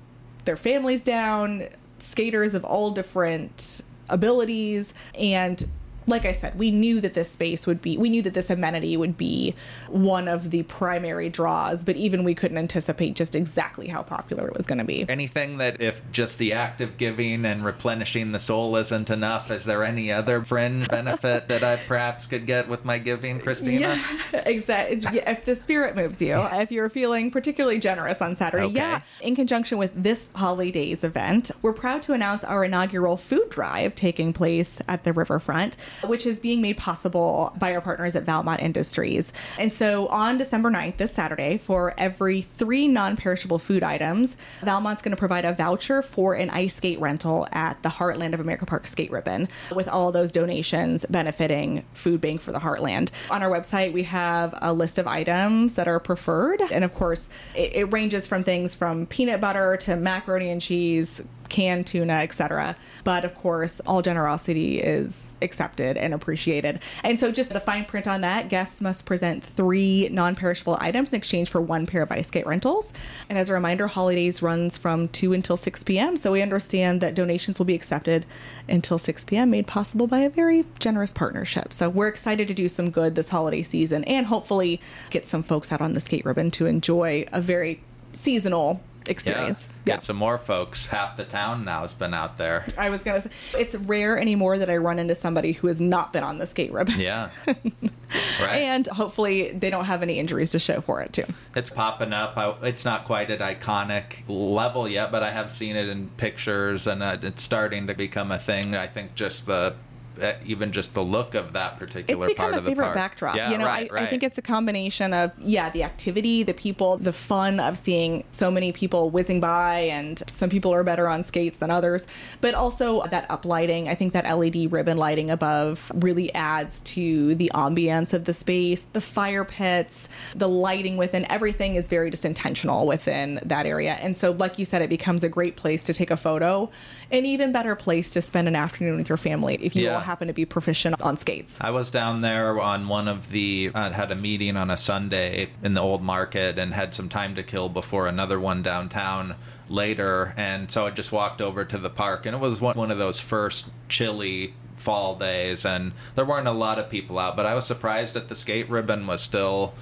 their 0.45 0.55
families 0.57 1.03
down, 1.03 1.67
skaters 1.99 2.55
of 2.55 2.65
all 2.65 2.89
different 2.89 3.81
abilities 4.09 4.95
and 5.17 5.63
like 6.07 6.25
I 6.25 6.31
said, 6.31 6.57
we 6.57 6.71
knew 6.71 7.01
that 7.01 7.13
this 7.13 7.31
space 7.31 7.65
would 7.67 7.81
be, 7.81 7.97
we 7.97 8.09
knew 8.09 8.21
that 8.21 8.33
this 8.33 8.49
amenity 8.49 8.97
would 8.97 9.17
be 9.17 9.55
one 9.89 10.27
of 10.27 10.51
the 10.51 10.63
primary 10.63 11.29
draws, 11.29 11.83
but 11.83 11.95
even 11.95 12.23
we 12.23 12.35
couldn't 12.35 12.57
anticipate 12.57 13.15
just 13.15 13.35
exactly 13.35 13.87
how 13.87 14.03
popular 14.03 14.47
it 14.47 14.55
was 14.55 14.65
going 14.65 14.79
to 14.79 14.83
be. 14.83 15.05
Anything 15.09 15.57
that 15.57 15.81
if 15.81 16.01
just 16.11 16.37
the 16.37 16.53
act 16.53 16.81
of 16.81 16.97
giving 16.97 17.45
and 17.45 17.63
replenishing 17.65 18.31
the 18.31 18.39
soul 18.39 18.75
isn't 18.75 19.09
enough, 19.09 19.49
is 19.51 19.65
there 19.65 19.83
any 19.83 20.11
other 20.11 20.43
fringe 20.43 20.87
benefit 20.87 21.47
that 21.49 21.63
I 21.63 21.77
perhaps 21.87 22.25
could 22.25 22.45
get 22.45 22.67
with 22.67 22.85
my 22.85 22.97
giving, 22.97 23.39
Kristyna? 23.39 23.79
Yeah, 23.79 24.03
exactly. 24.45 24.97
Yeah, 25.11 25.29
if 25.31 25.45
the 25.45 25.55
spirit 25.55 25.95
moves 25.95 26.21
you, 26.21 26.35
if 26.53 26.71
you're 26.71 26.89
feeling 26.89 27.31
particularly 27.31 27.79
generous 27.79 28.21
on 28.21 28.35
Saturday, 28.35 28.65
Okay. 28.65 28.75
yeah. 28.75 29.01
In 29.21 29.35
conjunction 29.35 29.77
with 29.77 29.91
this 29.95 30.29
Holly 30.35 30.71
Days 30.71 31.03
event, 31.03 31.51
we're 31.61 31.73
proud 31.73 32.01
to 32.03 32.13
announce 32.13 32.43
our 32.43 32.63
inaugural 32.65 33.17
food 33.17 33.49
drive 33.49 33.95
taking 33.95 34.33
place 34.33 34.81
at 34.87 35.03
the 35.03 35.13
riverfront, 35.13 35.75
which 36.01 36.25
is 36.25 36.39
being 36.39 36.61
made 36.61 36.77
possible 36.77 37.53
by 37.57 37.73
our 37.73 37.81
partners 37.81 38.15
at 38.15 38.23
Valmont 38.23 38.61
Industries. 38.61 39.33
And 39.57 39.71
so 39.71 40.07
on 40.07 40.37
December 40.37 40.71
9th, 40.71 40.97
this 40.97 41.13
Saturday, 41.13 41.57
for 41.57 41.93
every 41.97 42.41
three 42.41 42.87
non-perishable 42.87 43.59
food 43.59 43.83
items, 43.83 44.37
Valmont's 44.61 45.01
going 45.01 45.11
to 45.11 45.17
provide 45.17 45.45
a 45.45 45.53
voucher 45.53 46.01
for 46.01 46.33
an 46.33 46.49
ice 46.49 46.75
skate 46.75 46.99
rental 46.99 47.47
at 47.51 47.81
the 47.83 47.89
Heartland 47.89 48.33
of 48.33 48.39
America 48.39 48.65
Park 48.65 48.87
skate 48.87 49.11
ribbon, 49.11 49.47
with 49.73 49.87
all 49.87 50.11
those 50.11 50.31
donations 50.31 51.05
benefiting 51.09 51.85
Food 51.93 52.21
Bank 52.21 52.41
for 52.41 52.51
the 52.51 52.59
Heartland. 52.59 53.11
On 53.29 53.41
our 53.43 53.49
website, 53.49 53.93
we 53.93 54.03
have 54.03 54.53
a 54.61 54.73
list 54.73 54.99
of 54.99 55.07
items 55.07 55.75
that 55.75 55.87
are 55.87 55.99
preferred, 55.99 56.61
and 56.71 56.83
of 56.83 56.93
course, 56.93 57.29
it, 57.55 57.75
it 57.75 57.93
ranges 57.93 58.27
from 58.27 58.43
things 58.43 58.75
from 58.75 59.05
peanut 59.05 59.41
butter 59.41 59.77
to 59.77 59.95
macaroni 59.95 60.49
and 60.49 60.61
cheese. 60.61 61.21
Canned 61.53 61.85
tuna, 61.85 62.13
etc. 62.13 62.75
But 63.03 63.23
of 63.23 63.35
course, 63.35 63.79
all 63.85 64.01
generosity 64.01 64.79
is 64.79 65.35
accepted 65.39 65.97
and 65.97 66.11
appreciated. 66.11 66.79
And 67.03 67.19
so, 67.19 67.31
just 67.31 67.53
the 67.53 67.59
fine 67.59 67.85
print 67.85 68.07
on 68.07 68.21
that 68.21 68.49
guests 68.49 68.81
must 68.81 69.05
present 69.05 69.43
three 69.43 70.09
non 70.11 70.35
perishable 70.35 70.79
items 70.81 71.13
in 71.13 71.17
exchange 71.17 71.51
for 71.51 71.61
one 71.61 71.85
pair 71.85 72.01
of 72.01 72.11
ice 72.11 72.29
skate 72.29 72.47
rentals. 72.47 72.91
And 73.29 73.37
as 73.37 73.49
a 73.49 73.53
reminder, 73.53 73.85
Holly 73.85 74.15
Days 74.15 74.41
runs 74.41 74.79
from 74.79 75.09
2 75.09 75.31
until 75.31 75.55
6 75.55 75.83
p.m. 75.83 76.17
So, 76.17 76.31
we 76.31 76.41
understand 76.41 77.01
that 77.01 77.13
donations 77.13 77.59
will 77.59 77.67
be 77.67 77.75
accepted 77.75 78.25
until 78.67 78.97
6 78.97 79.23
p.m., 79.25 79.51
made 79.51 79.67
possible 79.67 80.07
by 80.07 80.21
a 80.21 80.31
very 80.31 80.65
generous 80.79 81.13
partnership. 81.13 81.71
So, 81.71 81.87
we're 81.87 82.07
excited 82.07 82.47
to 82.47 82.55
do 82.55 82.67
some 82.67 82.89
good 82.89 83.13
this 83.13 83.29
holiday 83.29 83.61
season 83.61 84.03
and 84.05 84.25
hopefully 84.25 84.81
get 85.11 85.27
some 85.27 85.43
folks 85.43 85.71
out 85.71 85.81
on 85.81 85.93
the 85.93 86.01
skate 86.01 86.25
ribbon 86.25 86.49
to 86.49 86.65
enjoy 86.65 87.27
a 87.31 87.39
very 87.39 87.83
seasonal 88.11 88.81
experience. 89.07 89.69
Yeah. 89.85 89.95
Get 89.95 90.05
some 90.05 90.15
more 90.15 90.37
folks. 90.37 90.87
Half 90.87 91.17
the 91.17 91.23
town 91.23 91.65
now 91.65 91.81
has 91.81 91.93
been 91.93 92.13
out 92.13 92.37
there. 92.37 92.65
I 92.77 92.89
was 92.89 93.03
gonna 93.03 93.21
say 93.21 93.29
it's 93.57 93.75
rare 93.75 94.17
anymore 94.17 94.57
that 94.57 94.69
I 94.69 94.77
run 94.77 94.99
into 94.99 95.15
somebody 95.15 95.53
who 95.53 95.67
has 95.67 95.81
not 95.81 96.13
been 96.13 96.23
on 96.23 96.37
the 96.37 96.45
skate 96.45 96.71
ribbon. 96.71 96.99
Yeah. 96.99 97.29
right. 97.47 98.55
And 98.55 98.87
hopefully 98.87 99.51
they 99.51 99.69
don't 99.69 99.85
have 99.85 100.01
any 100.01 100.19
injuries 100.19 100.49
to 100.51 100.59
show 100.59 100.81
for 100.81 101.01
it 101.01 101.13
too. 101.13 101.25
It's 101.55 101.69
popping 101.69 102.13
up. 102.13 102.37
I, 102.37 102.55
it's 102.63 102.85
not 102.85 103.05
quite 103.05 103.29
at 103.29 103.39
iconic 103.39 104.23
level 104.27 104.87
yet, 104.87 105.11
but 105.11 105.23
I 105.23 105.31
have 105.31 105.51
seen 105.51 105.75
it 105.75 105.89
in 105.89 106.09
pictures, 106.17 106.87
and 106.87 107.03
uh, 107.03 107.17
it's 107.21 107.41
starting 107.41 107.87
to 107.87 107.93
become 107.93 108.31
a 108.31 108.39
thing. 108.39 108.75
I 108.75 108.87
think 108.87 109.15
just 109.15 109.45
the 109.45 109.75
Uh, 110.21 110.33
even 110.45 110.71
just 110.71 110.93
the 110.93 111.03
look 111.03 111.33
of 111.33 111.53
that 111.53 111.79
particular 111.79 112.25
it's 112.25 112.33
become 112.33 112.43
part 112.45 112.53
a 112.53 112.57
of 112.57 112.63
the 112.63 112.69
favorite 112.71 112.85
park. 112.85 112.95
backdrop. 112.95 113.35
Yeah, 113.35 113.49
you 113.51 113.57
know, 113.57 113.65
right, 113.65 113.89
I, 113.91 113.93
right. 113.93 114.03
I 114.03 114.07
think 114.07 114.21
it's 114.21 114.37
a 114.37 114.43
combination 114.43 115.11
of 115.13 115.31
yeah, 115.39 115.69
the 115.71 115.81
activity, 115.83 116.43
the 116.43 116.53
people, 116.53 116.97
the 116.97 117.11
fun 117.11 117.59
of 117.59 117.77
seeing 117.77 118.23
so 118.29 118.51
many 118.51 118.71
people 118.71 119.09
whizzing 119.09 119.39
by, 119.39 119.79
and 119.79 120.21
some 120.27 120.49
people 120.51 120.71
are 120.71 120.83
better 120.83 121.07
on 121.07 121.23
skates 121.23 121.57
than 121.57 121.71
others, 121.71 122.05
but 122.41 122.53
also 122.53 123.03
that 123.07 123.27
uplighting. 123.29 123.87
I 123.87 123.95
think 123.95 124.13
that 124.13 124.25
LED 124.25 124.71
ribbon 124.71 124.97
lighting 124.97 125.31
above 125.31 125.91
really 125.95 126.33
adds 126.35 126.79
to 126.81 127.33
the 127.35 127.49
ambience 127.55 128.13
of 128.13 128.25
the 128.25 128.33
space, 128.33 128.83
the 128.93 129.01
fire 129.01 129.43
pits, 129.43 130.09
the 130.35 130.47
lighting 130.47 130.95
within. 130.95 131.25
Everything 131.31 131.75
is 131.75 131.87
very 131.87 132.11
just 132.11 132.23
intentional 132.23 132.85
within 132.85 133.39
that 133.43 133.65
area, 133.65 133.93
and 133.93 134.15
so 134.15 134.31
like 134.31 134.59
you 134.59 134.65
said, 134.65 134.81
it 134.83 134.89
becomes 134.89 135.23
a 135.23 135.29
great 135.29 135.55
place 135.55 135.83
to 135.85 135.93
take 135.93 136.11
a 136.11 136.17
photo, 136.17 136.69
an 137.09 137.25
even 137.25 137.51
better 137.51 137.75
place 137.75 138.11
to 138.11 138.21
spend 138.21 138.47
an 138.47 138.55
afternoon 138.55 138.97
with 138.97 139.09
your 139.09 139.17
family 139.17 139.55
if 139.61 139.75
you 139.75 139.85
Yeah. 139.85 140.02
Happen 140.03 140.27
to 140.27 140.33
be 140.33 140.45
proficient 140.45 141.01
on 141.01 141.17
skates. 141.17 141.59
I 141.61 141.71
was 141.71 141.89
down 141.91 142.21
there 142.21 142.59
on 142.59 142.87
one 142.87 143.07
of 143.07 143.29
the 143.29 143.71
uh, 143.73 143.91
had 143.91 144.11
a 144.11 144.15
meeting 144.15 144.57
on 144.57 144.69
a 144.69 144.77
Sunday 144.77 145.49
in 145.61 145.73
the 145.73 145.81
old 145.81 146.01
market 146.01 146.57
and 146.57 146.73
had 146.73 146.93
some 146.93 147.09
time 147.09 147.35
to 147.35 147.43
kill 147.43 147.69
before 147.69 148.07
another 148.07 148.39
one 148.39 148.61
downtown 148.61 149.35
later 149.69 150.33
and 150.35 150.69
so 150.69 150.85
I 150.85 150.91
just 150.91 151.11
walked 151.11 151.41
over 151.41 151.63
to 151.65 151.77
the 151.77 151.89
park 151.89 152.25
and 152.25 152.35
it 152.35 152.39
was 152.39 152.59
one, 152.59 152.77
one 152.77 152.91
of 152.91 152.97
those 152.97 153.19
first 153.19 153.69
chilly 153.87 154.53
fall 154.75 155.15
days 155.15 155.65
and 155.65 155.93
there 156.15 156.25
weren't 156.25 156.47
a 156.47 156.51
lot 156.51 156.77
of 156.77 156.89
people 156.89 157.17
out 157.17 157.37
but 157.37 157.45
I 157.45 157.53
was 157.53 157.65
surprised 157.65 158.13
that 158.13 158.27
the 158.27 158.35
skate 158.35 158.69
ribbon 158.69 159.07
was 159.07 159.21
still 159.21 159.73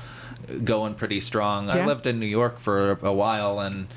going 0.63 0.95
pretty 0.95 1.21
strong. 1.21 1.69
I 1.69 1.85
lived 1.85 2.07
in 2.07 2.19
New 2.19 2.25
York 2.25 2.59
for 2.59 2.99
a 3.01 3.13
while 3.13 3.59
and 3.59 3.87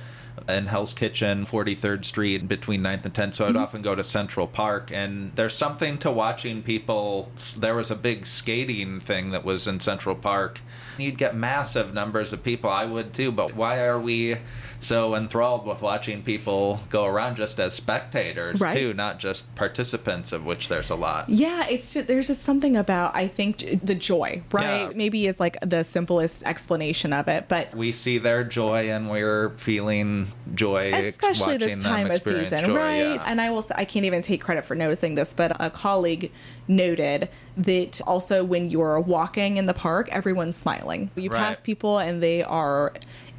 in 0.48 0.66
Hell's 0.66 0.92
Kitchen, 0.92 1.46
43rd 1.46 2.04
Street, 2.04 2.48
between 2.48 2.82
9th 2.82 3.04
and 3.04 3.14
10th. 3.14 3.34
So 3.34 3.44
I'd 3.46 3.50
Mm-hmm. 3.54 3.62
often 3.62 3.82
go 3.82 3.94
to 3.94 4.02
Central 4.04 4.46
Park, 4.46 4.90
and 4.92 5.32
there's 5.36 5.54
something 5.54 5.96
to 5.98 6.10
watching 6.10 6.62
people. 6.62 7.30
There 7.56 7.74
was 7.76 7.90
a 7.90 7.94
big 7.96 8.26
skating 8.26 9.00
thing 9.00 9.30
that 9.30 9.44
was 9.44 9.66
in 9.66 9.80
Central 9.80 10.14
Park. 10.16 10.60
You'd 10.98 11.18
get 11.18 11.34
massive 11.36 11.94
numbers 11.94 12.32
of 12.32 12.42
people. 12.42 12.68
I 12.70 12.84
would 12.84 13.12
too, 13.12 13.30
but 13.32 13.54
why 13.54 13.80
are 13.84 13.98
we 14.00 14.36
so 14.84 15.14
enthralled 15.14 15.66
with 15.66 15.80
watching 15.82 16.22
people 16.22 16.80
go 16.90 17.04
around 17.04 17.36
just 17.36 17.58
as 17.58 17.74
spectators 17.74 18.60
Right. 18.60 18.76
too, 18.76 18.94
not 18.94 19.18
just 19.18 19.54
participants, 19.54 20.32
of 20.32 20.44
which 20.44 20.68
there's 20.68 20.90
a 20.90 20.94
lot. 20.94 21.28
Yeah, 21.28 21.66
it's 21.66 21.92
just, 21.94 22.06
there's 22.06 22.26
just 22.28 22.42
something 22.42 22.76
about 22.76 23.16
I 23.16 23.26
think 23.28 23.80
the 23.82 23.94
joy, 23.94 24.42
right? 24.52 24.82
Yeah. 24.82 24.92
Maybe 24.94 25.26
is 25.26 25.40
like 25.40 25.56
the 25.60 25.82
simplest 25.84 26.42
explanation 26.44 27.12
of 27.12 27.28
it, 27.28 27.48
but 27.48 27.74
We 27.74 27.92
see 27.92 28.18
their 28.18 28.44
joy, 28.44 28.90
and 28.90 29.10
we're 29.10 29.50
feeling 29.56 30.28
joy, 30.54 30.92
especially 30.94 31.56
this 31.56 31.78
time 31.82 32.10
of 32.10 32.20
season, 32.20 32.66
joy, 32.66 32.74
right? 32.76 32.98
yeah. 33.14 33.22
And 33.26 33.40
I 33.40 33.50
will 33.50 33.62
say, 33.62 33.74
I 33.76 33.84
can't 33.84 34.04
even 34.04 34.22
take 34.22 34.40
credit 34.40 34.64
for 34.64 34.74
noticing 34.74 35.14
this, 35.14 35.32
but 35.32 35.56
a 35.60 35.70
colleague 35.70 36.30
noted 36.68 37.28
that 37.56 38.00
also 38.06 38.42
when 38.42 38.70
you're 38.70 38.98
walking 39.00 39.56
in 39.56 39.66
the 39.66 39.74
park, 39.74 40.08
everyone's 40.10 40.56
smiling. 40.56 41.10
You 41.14 41.30
Right. 41.30 41.38
pass 41.38 41.60
people 41.60 41.98
and 41.98 42.22
they 42.22 42.42
are 42.42 42.92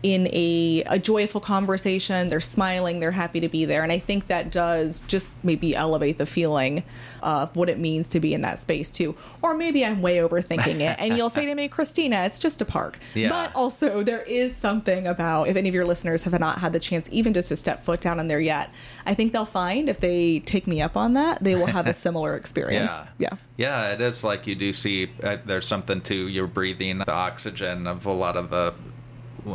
in 0.03 0.27
a, 0.27 0.83
a 0.85 0.99
joyful 0.99 1.41
conversation. 1.41 2.29
They're 2.29 2.39
smiling. 2.39 2.99
They're 2.99 3.11
happy 3.11 3.39
to 3.39 3.49
be 3.49 3.65
there. 3.65 3.83
And 3.83 3.91
I 3.91 3.99
think 3.99 4.27
that 4.27 4.51
does 4.51 4.99
just 5.01 5.31
maybe 5.41 5.75
elevate 5.75 6.17
the 6.17 6.25
feeling 6.25 6.83
of 7.23 7.55
what 7.55 7.69
it 7.69 7.79
means 7.79 8.07
to 8.09 8.19
be 8.19 8.33
in 8.33 8.41
that 8.41 8.59
space 8.59 8.91
too. 8.91 9.15
Or 9.41 9.55
maybe 9.55 9.83
I'm 9.83 10.01
way 10.01 10.17
overthinking 10.17 10.79
it. 10.79 10.97
And 10.99 11.17
you'll 11.17 11.31
say 11.31 11.45
to 11.47 11.55
me, 11.55 11.67
Kristyna, 11.67 12.25
it's 12.25 12.37
just 12.37 12.61
a 12.61 12.65
park. 12.65 12.99
Yeah. 13.15 13.29
But 13.29 13.55
also 13.55 14.03
there 14.03 14.21
is 14.21 14.55
something 14.55 15.07
about 15.07 15.47
if 15.47 15.55
any 15.55 15.69
of 15.69 15.75
your 15.75 15.85
listeners 15.85 16.23
have 16.23 16.39
not 16.39 16.59
had 16.59 16.71
the 16.73 16.79
chance 16.79 17.09
even 17.11 17.33
just 17.33 17.49
to 17.49 17.55
step 17.55 17.83
foot 17.83 17.99
down 17.99 18.19
in 18.19 18.27
there 18.27 18.39
yet, 18.39 18.69
I 19.05 19.15
think 19.15 19.33
they'll 19.33 19.45
find 19.45 19.89
if 19.89 19.99
they 19.99 20.39
take 20.41 20.67
me 20.67 20.81
up 20.81 20.95
on 20.95 21.13
that, 21.15 21.43
they 21.43 21.55
will 21.55 21.65
have 21.65 21.87
a 21.87 21.93
similar 21.93 22.35
experience. 22.37 22.91
Yeah. 23.17 23.29
Yeah. 23.31 23.37
Yeah, 23.57 23.93
it 23.93 24.01
is 24.01 24.23
like 24.23 24.47
you 24.47 24.55
do 24.55 24.73
see 24.73 25.11
uh, 25.23 25.37
there's 25.45 25.65
something 25.65 26.01
to 26.01 26.27
you're 26.27 26.47
breathing 26.47 26.99
the 26.99 27.11
oxygen 27.11 27.87
of 27.87 28.05
a 28.05 28.11
lot 28.11 28.35
of 28.35 28.49
the 28.49 28.73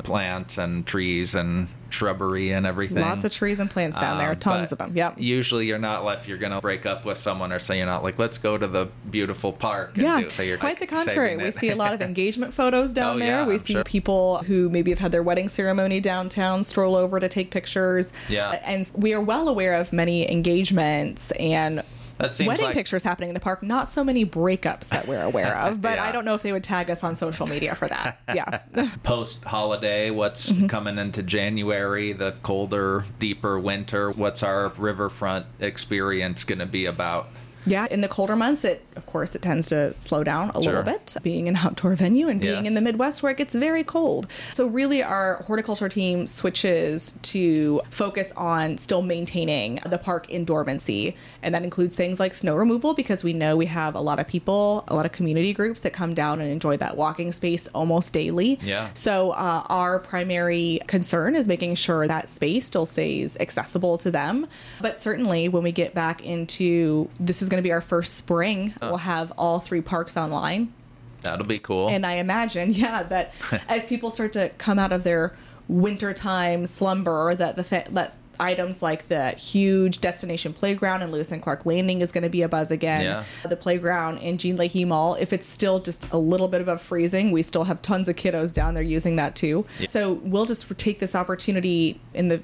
plants 0.02 0.58
and 0.58 0.86
trees 0.86 1.34
and 1.34 1.68
shrubbery 1.90 2.52
and 2.52 2.66
everything. 2.66 2.98
Lots 3.00 3.24
of 3.24 3.32
trees 3.32 3.58
and 3.58 3.68
plants 3.68 3.98
down 3.98 4.18
there, 4.18 4.30
Um, 4.30 4.38
tons 4.38 4.70
of 4.70 4.78
them. 4.78 4.92
Yep. 4.94 5.14
Usually 5.18 5.66
you're 5.66 5.78
not 5.78 6.04
left 6.04 6.28
you're 6.28 6.38
going 6.38 6.52
to 6.52 6.60
break 6.60 6.86
up 6.86 7.04
with 7.04 7.18
someone 7.18 7.52
or 7.52 7.58
say 7.58 7.78
you're 7.78 7.86
not 7.86 8.04
like 8.04 8.16
let's 8.18 8.38
go 8.38 8.56
to 8.56 8.68
the 8.68 8.88
beautiful 9.10 9.52
park 9.52 9.94
and 9.94 10.04
Yeah, 10.04 10.20
do 10.20 10.30
so 10.30 10.42
you're 10.44 10.56
quite 10.56 10.70
like, 10.70 10.78
the 10.78 10.86
contrary. 10.86 11.36
We 11.36 11.50
see 11.50 11.70
a 11.70 11.74
lot 11.76 11.92
of 11.92 12.00
engagement 12.10 12.54
photos 12.54 12.92
down 12.92 13.16
Oh, 13.16 13.18
there. 13.18 13.26
yeah, 13.28 13.44
we 13.46 13.54
I'm 13.54 13.58
see 13.58 13.72
sure. 13.72 13.82
people 13.84 14.38
who 14.46 14.70
maybe 14.70 14.92
have 14.92 15.00
had 15.00 15.10
their 15.10 15.22
wedding 15.24 15.48
ceremony 15.48 15.98
downtown 16.00 16.62
stroll 16.62 16.94
over 16.94 17.18
to 17.18 17.28
take 17.28 17.50
pictures. 17.50 18.12
Yeah. 18.28 18.50
And 18.64 18.88
we 18.94 19.12
are 19.12 19.20
well 19.20 19.48
aware 19.48 19.74
of 19.74 19.92
many 19.92 20.30
engagements 20.30 21.32
and 21.32 21.82
That 22.20 22.34
seems 22.34 22.48
wedding 22.48 22.66
like- 22.66 22.74
pictures 22.74 23.02
happening 23.02 23.30
in 23.30 23.34
the 23.34 23.40
park. 23.40 23.62
Not 23.62 23.88
so 23.88 24.04
many 24.04 24.24
breakups 24.26 24.88
that 24.90 25.08
we're 25.08 25.22
aware 25.22 25.56
of, 25.58 25.80
but 25.82 25.96
Yeah. 25.96 26.04
I 26.04 26.12
don't 26.12 26.24
know 26.24 26.34
if 26.34 26.42
they 26.42 26.52
would 26.52 26.64
tag 26.64 26.90
us 26.90 27.02
on 27.02 27.14
social 27.14 27.46
media 27.46 27.74
for 27.74 27.88
that. 27.88 28.20
Yeah. 28.34 28.60
post 29.02 29.44
holiday 29.44 30.10
what's 30.10 30.50
Mm-hmm. 30.52 30.66
coming 30.66 30.98
into 30.98 31.22
january 31.22 32.12
the 32.12 32.32
colder 32.42 33.04
deeper 33.18 33.58
winter 33.58 34.10
what's 34.10 34.42
our 34.42 34.68
riverfront 34.68 35.46
experience 35.58 36.44
going 36.44 36.58
to 36.60 36.66
be 36.66 36.86
about 36.86 37.28
Yeah, 37.66 37.86
in 37.90 38.00
the 38.00 38.08
colder 38.08 38.36
months, 38.36 38.64
it 38.64 38.84
of 38.96 39.06
course 39.06 39.34
it 39.34 39.42
tends 39.42 39.66
to 39.68 39.94
slow 39.98 40.24
down 40.24 40.50
a 40.50 40.62
Sure. 40.62 40.72
little 40.72 40.82
bit. 40.82 41.16
Being 41.22 41.48
an 41.48 41.56
outdoor 41.56 41.94
venue 42.04 42.28
and 42.28 42.40
being 42.40 42.64
Yes. 42.64 42.66
in 42.66 42.74
the 42.74 42.80
Midwest 42.80 43.22
where 43.22 43.32
it 43.32 43.38
gets 43.38 43.54
very 43.54 43.84
cold, 43.84 44.26
so 44.52 44.66
really 44.66 45.02
our 45.02 45.42
horticulture 45.46 45.88
team 45.88 46.26
switches 46.26 47.14
to 47.22 47.80
focus 47.90 48.32
on 48.36 48.78
still 48.78 49.02
maintaining 49.02 49.80
the 49.86 49.98
park 49.98 50.30
in 50.30 50.44
dormancy, 50.44 51.16
and 51.42 51.54
that 51.54 51.62
includes 51.62 51.94
things 51.96 52.18
like 52.18 52.34
snow 52.34 52.54
removal 52.54 52.94
because 52.94 53.22
we 53.22 53.32
know 53.32 53.56
we 53.56 53.66
have 53.66 53.94
a 53.94 54.00
lot 54.00 54.18
of 54.18 54.26
people, 54.26 54.84
a 54.88 54.94
lot 54.94 55.04
of 55.06 55.12
community 55.12 55.52
groups 55.52 55.82
that 55.82 55.92
come 55.92 56.14
down 56.14 56.40
and 56.40 56.50
enjoy 56.50 56.76
that 56.78 56.96
walking 56.96 57.30
space 57.32 57.66
almost 57.68 58.12
daily. 58.12 58.58
Yeah. 58.62 58.88
So 58.94 59.32
uh, 59.32 59.64
our 59.68 59.98
primary 59.98 60.80
concern 60.86 61.34
is 61.34 61.46
making 61.46 61.74
sure 61.74 62.06
that 62.08 62.28
space 62.28 62.66
still 62.66 62.86
stays 62.86 63.36
accessible 63.38 63.98
to 63.98 64.10
them. 64.10 64.46
But 64.80 65.00
certainly, 65.00 65.48
when 65.48 65.62
we 65.62 65.72
get 65.72 65.94
back 65.94 66.24
into 66.24 67.08
this 67.18 67.42
is 67.42 67.48
going 67.50 67.62
to 67.62 67.66
be 67.66 67.72
our 67.72 67.82
first 67.82 68.14
spring, 68.14 68.72
we'll 68.80 68.96
have 68.98 69.30
all 69.32 69.60
three 69.60 69.82
parks 69.82 70.16
online. 70.16 70.72
that'll 71.20 71.46
be 71.46 71.58
cool 71.58 71.88
And 71.88 72.06
I 72.06 72.14
imagine, 72.14 72.72
yeah, 72.84 73.02
that 73.02 73.34
as 73.68 73.84
people 73.84 74.10
start 74.10 74.32
to 74.32 74.48
come 74.56 74.78
out 74.78 74.92
of 74.92 75.04
their 75.04 75.34
wintertime 75.68 76.66
slumber, 76.66 77.34
that 77.34 77.56
the 77.56 77.62
th- 77.62 77.86
that 77.90 78.14
items 78.38 78.80
like 78.80 79.08
the 79.08 79.30
huge 79.32 80.00
destination 80.00 80.54
playground 80.54 81.02
in 81.02 81.12
Lewis 81.12 81.30
and 81.30 81.42
Clark 81.42 81.66
Landing 81.66 82.00
is 82.00 82.10
going 82.10 82.22
to 82.22 82.30
be 82.30 82.40
a 82.40 82.48
buzz 82.48 82.70
again. 82.70 83.02
Yeah. 83.02 83.24
The 83.46 83.56
playground 83.56 84.16
in 84.18 84.38
Jean 84.38 84.56
Leahy 84.56 84.86
Mall, 84.86 85.14
if 85.16 85.34
it's 85.34 85.46
still 85.46 85.78
just 85.78 86.10
a 86.10 86.16
little 86.16 86.48
bit 86.48 86.62
above 86.62 86.80
freezing, 86.80 87.32
we 87.32 87.42
still 87.42 87.64
have 87.64 87.82
tons 87.82 88.08
of 88.08 88.16
kiddos 88.16 88.50
down 88.52 88.72
there 88.72 88.82
using 88.82 89.16
that 89.16 89.36
too. 89.36 89.66
So 89.86 90.14
we'll 90.14 90.46
just 90.46 90.66
take 90.78 91.00
this 91.00 91.14
opportunity 91.14 92.00
in 92.14 92.28
the 92.28 92.42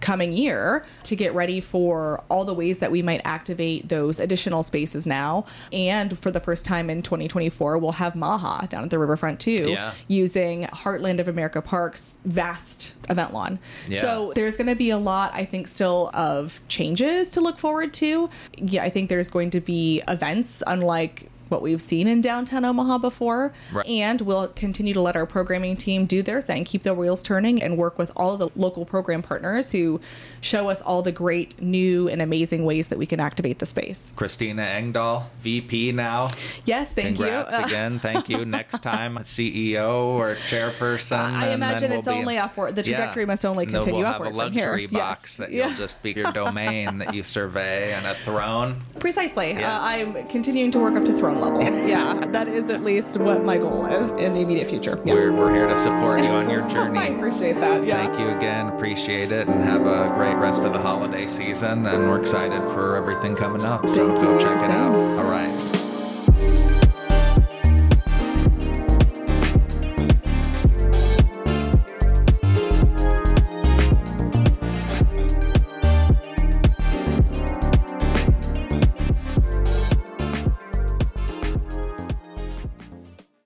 coming 0.00 0.32
year 0.32 0.84
to 1.04 1.16
get 1.16 1.34
ready 1.34 1.60
for 1.60 2.22
all 2.30 2.44
the 2.44 2.54
ways 2.54 2.78
that 2.80 2.90
we 2.90 3.02
might 3.02 3.20
activate 3.24 3.88
those 3.88 4.18
additional 4.20 4.62
spaces 4.62 5.06
now. 5.06 5.44
And 5.72 6.18
for 6.18 6.30
the 6.30 6.40
first 6.40 6.64
time 6.64 6.90
in 6.90 7.02
2024, 7.02 7.78
we'll 7.78 7.92
have 7.92 8.14
Maha 8.14 8.66
down 8.68 8.84
at 8.84 8.90
the 8.90 8.98
riverfront 8.98 9.40
too, 9.40 9.70
Yeah. 9.70 9.92
using 10.08 10.64
Heartland 10.64 11.20
of 11.20 11.28
America 11.28 11.62
Park's 11.62 12.18
vast 12.24 12.94
event 13.08 13.32
lawn. 13.32 13.58
Yeah. 13.88 14.00
So 14.00 14.32
there's 14.34 14.56
going 14.56 14.66
to 14.68 14.74
be 14.74 14.90
a 14.90 14.98
lot, 14.98 15.32
I 15.34 15.44
think, 15.44 15.68
still 15.68 16.10
of 16.14 16.60
changes 16.68 17.28
to 17.30 17.40
look 17.40 17.58
forward 17.58 17.92
to. 17.94 18.28
Yeah, 18.56 18.82
I 18.82 18.90
think 18.90 19.08
there's 19.08 19.28
going 19.28 19.50
to 19.50 19.60
be 19.60 20.02
events 20.08 20.62
unlike 20.66 21.30
what 21.48 21.62
we've 21.62 21.80
seen 21.80 22.06
in 22.06 22.20
downtown 22.20 22.64
Omaha 22.64 22.98
before. 22.98 23.52
Right. 23.72 23.86
And 23.86 24.20
we'll 24.20 24.48
continue 24.48 24.94
to 24.94 25.00
let 25.00 25.16
our 25.16 25.26
programming 25.26 25.76
team 25.76 26.06
do 26.06 26.22
their 26.22 26.40
thing, 26.42 26.64
keep 26.64 26.82
the 26.82 26.94
wheels 26.94 27.22
turning, 27.22 27.62
and 27.62 27.76
work 27.76 27.98
with 27.98 28.10
all 28.16 28.32
of 28.32 28.38
the 28.38 28.48
local 28.56 28.84
program 28.84 29.22
partners 29.22 29.70
who 29.72 30.00
show 30.40 30.68
us 30.68 30.80
all 30.82 31.02
the 31.02 31.12
great 31.12 31.60
new 31.62 32.08
and 32.08 32.20
amazing 32.22 32.64
ways 32.64 32.88
that 32.88 32.98
we 32.98 33.06
can 33.06 33.20
activate 33.20 33.58
the 33.58 33.66
space. 33.66 34.12
Kristyna 34.16 34.64
Engdahl, 34.76 35.30
VP 35.38 35.92
now. 35.92 36.28
Yes, 36.64 36.92
thank 36.92 37.16
Congrats 37.16 37.56
you. 37.56 37.62
Uh, 37.62 37.66
again. 37.66 37.98
Thank 37.98 38.28
you. 38.28 38.44
Next 38.56 38.82
time, 38.82 39.16
CEO 39.18 40.04
or 40.04 40.34
chairperson. 40.34 41.18
I 41.34 41.50
imagine 41.50 41.90
we'll 41.90 41.98
it's 42.00 42.08
be- 42.08 42.14
only 42.14 42.38
upward. 42.38 42.74
The 42.76 42.82
Yeah. 42.82 42.96
trajectory 42.96 43.26
must 43.26 43.44
only 43.44 43.66
continue 43.66 44.00
we'll 44.00 44.06
upward 44.12 44.28
have 44.28 44.36
a 44.36 44.40
from 44.46 44.52
here. 44.52 44.66
luxury 44.66 44.86
box 44.86 45.22
Yes. 45.22 45.36
that 45.38 45.52
Yeah. 45.52 45.68
you'll 45.68 45.76
just 45.76 46.02
be 46.02 46.12
your 46.12 46.32
domain 46.32 46.98
that 46.98 47.14
you 47.14 47.22
survey 47.24 47.92
and 47.92 48.06
a 48.06 48.14
throne. 48.14 48.82
Precisely. 48.98 49.52
Yeah. 49.52 49.76
Uh, 49.78 49.82
I'm 49.82 50.28
continuing 50.28 50.70
to 50.72 50.78
work 50.78 50.94
up 50.94 51.04
to 51.04 51.12
throne 51.12 51.35
level. 51.36 51.62
yeah, 51.86 52.24
that 52.26 52.48
is 52.48 52.70
at 52.70 52.82
least 52.82 53.16
what 53.16 53.44
my 53.44 53.58
goal 53.58 53.86
is 53.86 54.10
in 54.12 54.34
the 54.34 54.40
immediate 54.40 54.68
future. 54.68 55.00
Yeah. 55.04 55.14
We're, 55.14 55.32
we're 55.32 55.52
here 55.52 55.66
to 55.66 55.76
support 55.76 56.20
you 56.22 56.28
on 56.30 56.50
your 56.50 56.66
journey. 56.68 56.98
I 56.98 57.06
appreciate 57.06 57.54
that. 57.60 57.84
Yeah. 57.84 58.04
Thank 58.06 58.18
you 58.18 58.28
again. 58.28 58.68
Appreciate 58.68 59.30
it. 59.30 59.48
And 59.48 59.62
have 59.64 59.86
a 59.86 60.12
great 60.14 60.34
rest 60.34 60.62
of 60.62 60.72
the 60.72 60.78
holiday 60.80 61.26
season. 61.26 61.86
And 61.86 62.08
we're 62.08 62.20
excited 62.20 62.62
for 62.72 62.96
everything 62.96 63.36
coming 63.36 63.64
up. 63.64 63.88
So 63.88 64.06
Thank 64.08 64.20
go 64.20 64.34
you. 64.34 64.40
check 64.40 64.58
it 64.60 64.70
out. 64.70 64.94
All 64.94 65.30
right. 65.30 65.65